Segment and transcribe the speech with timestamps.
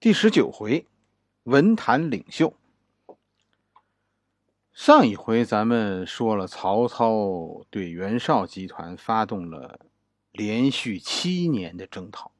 [0.00, 0.86] 第十九回，
[1.42, 2.54] 文坛领袖。
[4.72, 9.80] 上一回咱们说了，曹操对袁绍集团发动了
[10.30, 12.30] 连续七年的征讨。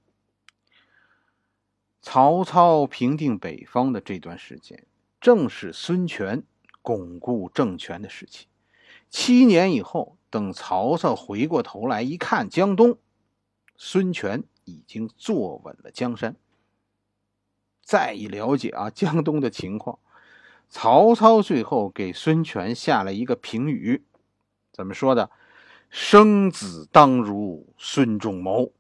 [2.01, 4.87] 曹操平定北方的这段时间，
[5.21, 6.45] 正是孙权
[6.81, 8.47] 巩固政权的时期。
[9.11, 12.97] 七年以后，等曹操回过头来一看，江东，
[13.77, 16.37] 孙权已经坐稳了江山。
[17.89, 19.99] 再一了解啊，江东的情况，
[20.69, 24.05] 曹操最后给孙权下了一个评语，
[24.71, 25.31] 怎么说的？
[25.89, 28.71] 生子当如孙仲谋，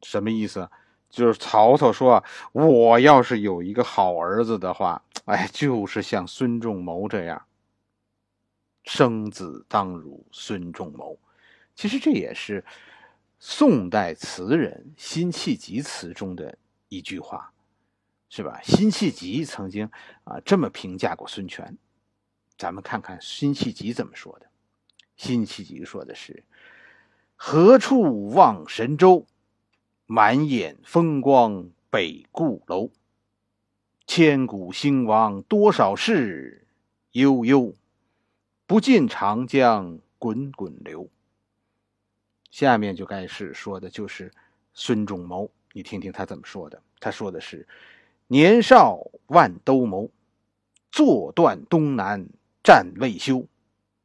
[0.00, 0.70] 什么意思？
[1.10, 7.44] 就是曹操说，我要是有一个好儿子的话，哎，就是像孙仲谋这样。
[8.84, 11.18] 生子当如孙仲谋，
[11.74, 12.64] 其实这也是
[13.38, 16.56] 宋代词人辛弃疾词中的
[16.88, 17.50] 一句话。
[18.30, 18.60] 是吧？
[18.64, 19.88] 辛弃疾曾经
[20.24, 21.78] 啊这么评价过孙权，
[22.58, 24.46] 咱们看看辛弃疾怎么说的。
[25.16, 26.42] 辛弃疾说的是
[27.36, 29.24] ：“何处望神州，
[30.06, 32.90] 满眼风光北固楼。
[34.04, 36.66] 千古兴亡多少事，
[37.12, 37.72] 悠悠，
[38.66, 41.08] 不尽长江滚滚流。”
[42.50, 44.32] 下面就该是说的就是
[44.72, 46.82] 孙仲谋，你听听他怎么说的。
[46.98, 47.68] 他说的是。
[48.26, 50.10] 年少万兜鍪，
[50.90, 52.26] 坐断东南
[52.62, 53.46] 战未休。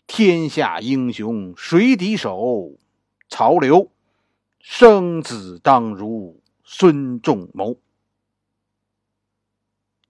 [0.05, 2.73] 天下英雄谁敌手？
[3.29, 3.91] 曹刘，
[4.59, 7.77] 生子当如孙仲谋。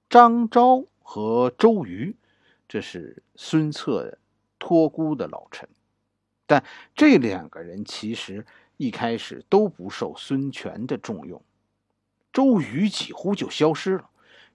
[0.10, 2.16] 张昭和周瑜，
[2.68, 4.18] 这是孙策
[4.58, 5.70] 托孤的老臣，
[6.48, 6.64] 但
[6.96, 8.46] 这两个人其实
[8.78, 11.44] 一开始都不受孙权的重用。
[12.40, 14.10] 周瑜几乎就消失了。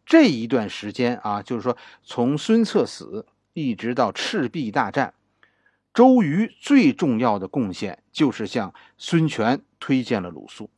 [0.07, 5.13] 这一段时间啊，就是说，从孙策死一直到赤壁大战，
[5.93, 10.71] 周瑜最重要的贡献就是向孙权推荐了鲁肃。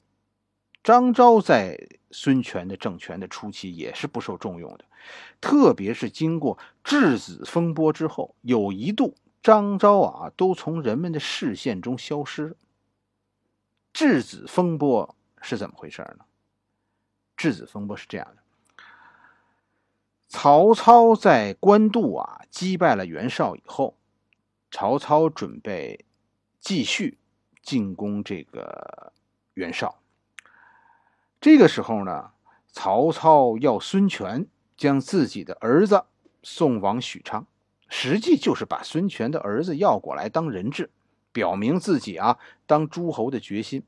[0.83, 1.79] 张昭在
[2.11, 4.85] 孙权的政权的初期也是不受重用的，
[5.41, 12.57] 特别是经过质子风波之后，有一度张昭啊都从人们的视线中消失。
[13.93, 16.25] 质子风波是怎么回事呢？
[17.47, 18.43] 质子风波是这样的。
[20.27, 23.97] 曹操在官渡啊击败了袁绍以后，
[24.73, 26.05] 曹操准备
[26.59, 27.19] 继续
[27.63, 29.13] 进攻这个
[29.55, 30.01] 袁绍。
[31.41, 32.33] 这个时候呢，
[32.73, 34.45] 曹操要孙权
[34.77, 36.05] 将自己的儿子
[36.43, 37.47] 送往许昌，
[37.89, 40.91] 实际就是把孙权的儿子要过来当人质，
[41.31, 43.85] 表明自己啊当诸侯的决心。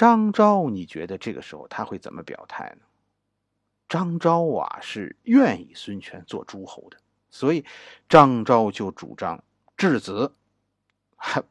[0.00, 2.86] 张昭，你觉得这个时候他会怎么表态呢？
[3.86, 6.96] 张昭啊，是愿意孙权做诸侯的，
[7.28, 7.66] 所以
[8.08, 9.44] 张昭就主张
[9.76, 10.32] 质子，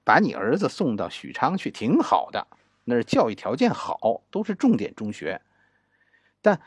[0.04, 2.48] 把你儿子送到许昌去，挺好的，
[2.86, 5.40] 那儿教育条件好，都是重点中学。
[6.42, 6.60] 但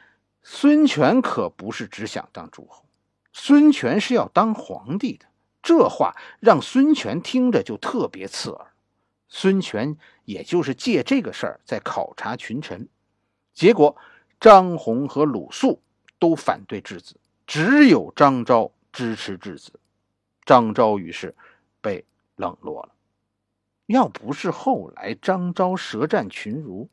[0.45, 2.85] 孙权可不是只想当诸侯，
[3.33, 5.27] 孙权是要当皇帝的。
[5.61, 8.72] 这话让孙权听着就特别刺耳。
[9.35, 12.87] 孙权也就是借这个事儿在考察群臣，
[13.55, 13.97] 结果。
[14.39, 15.81] 张宏和鲁肃
[16.19, 17.15] 都反对质子，
[17.47, 19.73] 只有张昭支持质子。
[20.45, 21.33] 张昭于是
[21.81, 22.05] 被
[22.35, 22.89] 冷落了。
[23.87, 26.89] 要不是后来张昭舌战群儒，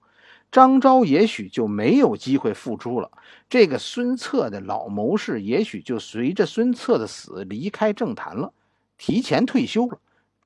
[0.52, 3.10] 张昭也许就没有机会复出了。
[3.50, 8.54] 这个孙策的老谋士，也许就随着孙策的死离开政坛了，
[8.96, 10.00] 提前退休了。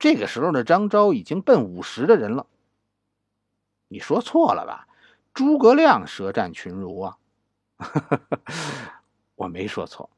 [0.04, 2.46] 这个时候的张昭已经奔五十的人了。
[3.88, 4.86] 你说错了吧？
[5.32, 7.16] 诸葛亮舌战群儒啊，
[9.34, 10.10] 我没说错。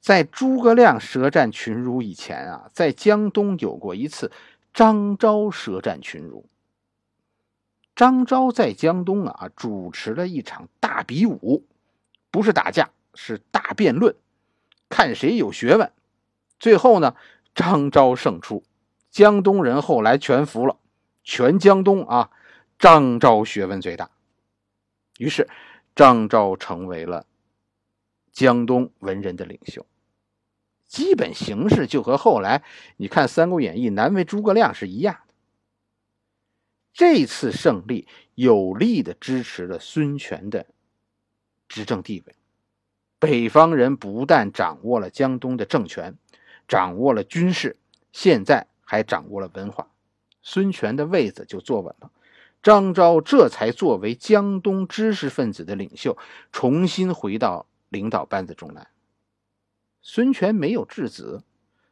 [0.00, 4.32] 在诸葛亮舌战群儒以前啊，在江东有过一次
[4.74, 6.44] 张昭舌战群儒。
[7.94, 11.64] 张昭在江东啊主持了一场大比武，
[12.32, 14.16] 不是打架，是大辩论，
[14.88, 15.92] 看谁有学问。
[16.58, 17.14] 最后呢，
[17.54, 18.64] 张昭胜出，
[19.10, 20.78] 江东人后来全服了。
[21.24, 22.30] 全江东啊，
[22.78, 24.10] 张昭学问最大。
[25.18, 25.48] 于是，
[25.94, 27.26] 张昭成为了
[28.32, 29.84] 江东文人的领袖。
[30.86, 32.62] 基本形式就和后来
[32.96, 35.34] 你看《三国演义》难为诸葛亮是一样的。
[36.94, 40.64] 这次胜利有力的支持了孙权的
[41.68, 42.34] 执政地位。
[43.18, 46.16] 北方人不但掌握了江东的政权，
[46.68, 47.76] 掌握了军事，
[48.12, 49.86] 现在还掌握了文化。
[50.40, 52.10] 孙权的位子就坐稳了。
[52.62, 56.16] 张昭这才作为江东知识分子的领袖，
[56.50, 58.88] 重新回到领导班子中来。
[60.00, 61.42] 孙权没有质子，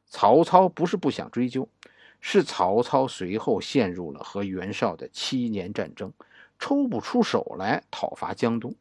[0.06, 1.68] 曹操不是不想追究，
[2.20, 6.14] 是曹操随后陷入了和袁绍的七年战争，
[6.58, 8.74] 抽不出手来讨伐江东。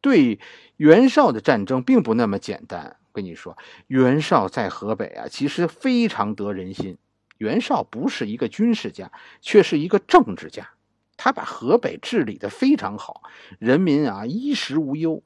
[0.00, 0.38] 对
[0.76, 2.96] 袁绍的战争并不那么简单。
[3.12, 3.58] 跟你说，
[3.88, 6.96] 袁绍在河北啊，其实非常得人心。
[7.38, 9.10] 袁绍不是一个军事家，
[9.40, 10.70] 却是一个政治家。
[11.16, 13.22] 他把河北治理的非常好，
[13.58, 15.22] 人民啊衣食无忧，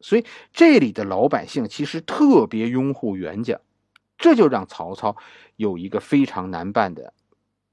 [0.00, 3.60] 所以这里的老百姓其实特别拥护袁家，
[4.16, 5.16] 这就让曹操
[5.56, 7.12] 有一个非常难办的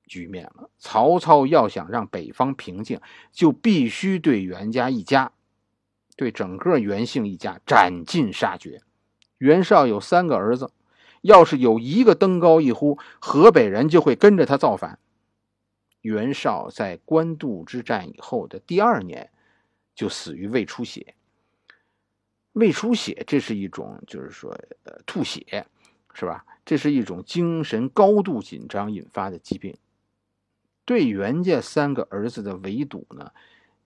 [0.08, 0.72] 局面了。
[0.80, 3.00] 曹操要想让北方平静，
[3.32, 5.32] 就必须对袁家一家，
[6.16, 8.82] 对整个袁姓一家斩尽杀绝。
[9.38, 10.72] 袁绍有三个儿子，
[11.22, 15.00] 要是有一个登高一呼，河北人就会跟着他造反。
[16.02, 19.30] 袁绍在官渡之战以后的第二年，
[19.94, 21.16] 就死于胃出血。
[22.54, 24.50] 胃出血，这是一种，就是说，
[24.84, 25.66] 呃，吐血，
[26.14, 26.46] 是吧？
[26.66, 29.76] 这是一种精神高度紧张引发的疾病。
[30.86, 33.32] 对袁家三个儿子的围堵呢，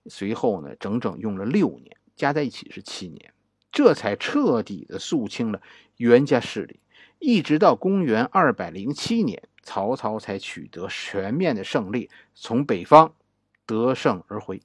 [0.06, 3.32] 随后呢，整整用了六年，加在一起是七年。
[3.70, 5.60] 这才彻底的肃清了
[5.96, 6.78] 袁家势力，
[7.24, 13.14] 一直到公元二百零七年，曹操才取得全面的胜利，从北方
[13.64, 14.60] 得胜而回。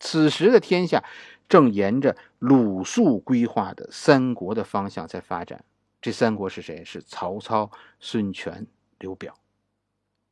[0.00, 1.04] 此时的天下
[1.46, 5.62] 正沿着鲁肃规划的三国的方向在发展。
[6.00, 6.82] 这三国是谁？
[6.86, 8.66] 是曹操、孙权、
[8.98, 9.34] 刘表。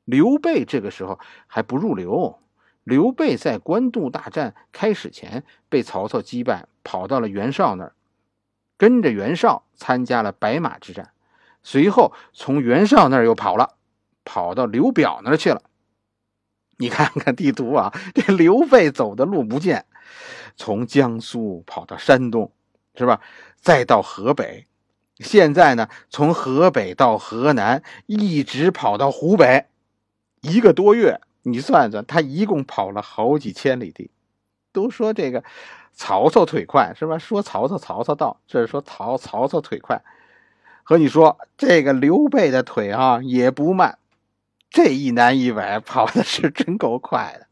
[0.06, 2.38] 刘备这个时候还不入流。
[2.82, 7.94] 刘备在官渡大战开始前被曹操击败，跑到了袁绍那儿，
[8.76, 11.12] 跟着袁绍参加了白马之战，
[11.62, 13.76] 随后从袁绍那儿又跑了，
[14.24, 15.62] 跑到刘表那儿去了。
[16.78, 19.86] 你看看地图啊，这刘备走的路不见，
[20.56, 22.50] 从江苏跑到山东，
[22.96, 23.20] 是吧？
[23.60, 24.66] 再到河北，
[25.18, 29.66] 现在呢，从河北到河南，一直跑到湖北，
[30.40, 31.20] 一个多月。
[31.46, 34.10] 你算算，他一共跑了好几千里地。
[34.72, 35.44] 都说这个
[35.94, 37.18] 曹操腿快是吧？
[37.18, 40.02] 说曹操，曹操到，这是说曹曹操腿快。
[40.82, 43.98] 和你说，这个刘备的腿啊也不慢，
[44.68, 47.46] 这一南一北跑的是真够快的。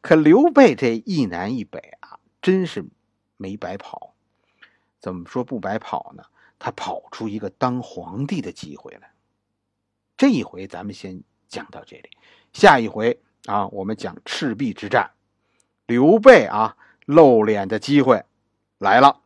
[0.00, 2.84] 可刘备这一南一北啊，真是
[3.36, 4.14] 没白跑。
[5.00, 6.22] 怎么说不白跑呢？
[6.58, 9.10] 他跑出一个当皇帝的机会来。
[10.16, 12.10] 这一回咱们先讲到这里。
[12.52, 15.10] 下一回啊，我们讲赤壁之战，
[15.86, 18.24] 刘备啊露脸的机会
[18.78, 19.20] 来了。